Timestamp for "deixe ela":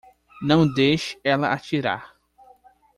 0.67-1.53